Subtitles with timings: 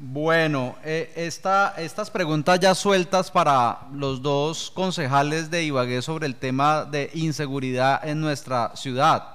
[0.00, 6.84] Bueno, eh, estas preguntas ya sueltas para los dos concejales de Ibagué sobre el tema
[6.84, 9.34] de inseguridad en nuestra ciudad.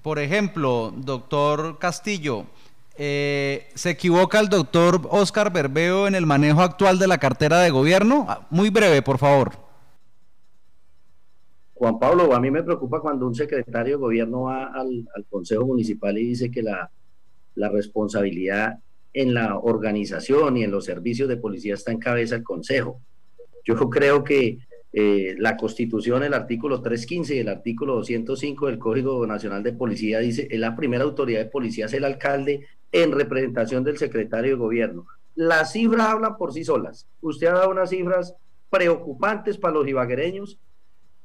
[0.00, 2.46] Por ejemplo, doctor Castillo,
[2.96, 7.70] eh, ¿se equivoca el doctor Oscar Berbeo en el manejo actual de la cartera de
[7.70, 8.26] gobierno?
[8.28, 9.50] Ah, muy breve, por favor.
[11.74, 16.16] Juan Pablo, a mí me preocupa cuando un secretario de gobierno va al, Consejo Municipal
[16.18, 18.78] y dice que la responsabilidad
[19.14, 23.00] en la organización y en los servicios de policía está en cabeza el Consejo.
[23.64, 24.58] Yo creo que
[24.92, 30.18] eh, la Constitución, el artículo 315 y el artículo 205 del Código Nacional de Policía
[30.18, 34.56] dice, es la primera autoridad de policía es el alcalde en representación del secretario de
[34.56, 35.06] gobierno.
[35.34, 37.08] Las cifras hablan por sí solas.
[37.22, 38.34] Usted ha dado unas cifras
[38.68, 40.58] preocupantes para los ibaguereños.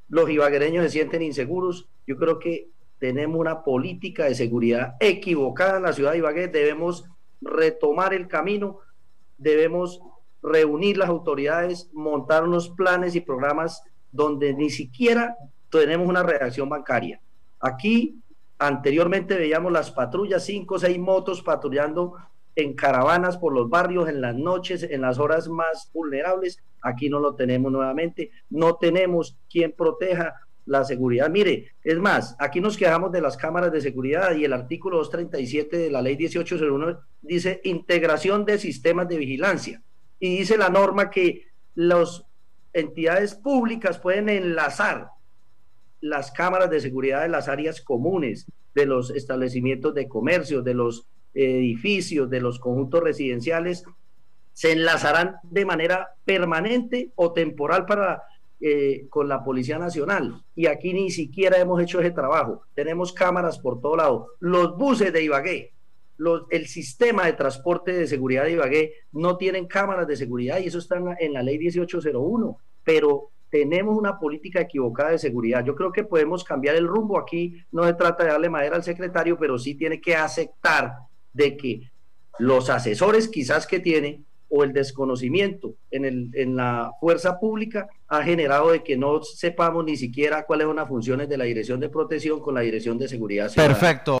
[0.08, 1.88] Los ibaguereños se sienten inseguros.
[2.06, 2.68] Yo creo que
[2.98, 6.48] tenemos una política de seguridad equivocada en la ciudad de Ibagué.
[6.48, 7.04] Debemos
[7.40, 8.78] retomar el camino,
[9.36, 10.00] debemos
[10.42, 13.82] reunir las autoridades, montar unos planes y programas
[14.12, 15.36] donde ni siquiera
[15.70, 17.20] tenemos una reacción bancaria.
[17.60, 18.20] Aquí
[18.58, 22.14] anteriormente veíamos las patrullas, cinco o seis motos patrullando
[22.56, 26.62] en caravanas por los barrios en las noches, en las horas más vulnerables.
[26.82, 28.30] Aquí no lo tenemos nuevamente.
[28.50, 30.34] No tenemos quien proteja
[30.68, 31.30] la seguridad.
[31.30, 35.76] Mire, es más, aquí nos quejamos de las cámaras de seguridad y el artículo 237
[35.78, 39.82] de la ley 1801 dice integración de sistemas de vigilancia
[40.20, 42.24] y dice la norma que las
[42.72, 45.08] entidades públicas pueden enlazar
[46.00, 51.08] las cámaras de seguridad de las áreas comunes, de los establecimientos de comercio, de los
[51.34, 53.84] edificios, de los conjuntos residenciales,
[54.52, 58.22] se enlazarán de manera permanente o temporal para
[58.60, 62.62] eh, con la Policía Nacional y aquí ni siquiera hemos hecho ese trabajo.
[62.74, 64.28] Tenemos cámaras por todo lado.
[64.40, 65.72] Los buses de Ibagué,
[66.50, 70.78] el sistema de transporte de seguridad de Ibagué no tienen cámaras de seguridad y eso
[70.78, 75.64] está en la, ley 1801, pero tenemos una política equivocada de seguridad.
[75.64, 77.62] Yo creo que podemos cambiar el rumbo aquí.
[77.70, 80.94] No se trata de darle madera al secretario, pero sí tiene que aceptar
[81.32, 81.90] de que
[82.38, 88.22] los asesores quizás que tiene o el desconocimiento en, el, en la fuerza pública ha
[88.22, 91.90] generado de que no sepamos ni siquiera cuáles son las funciones de la Dirección de
[91.90, 93.52] Protección con la Dirección de Seguridad.
[93.54, 94.16] Perfecto.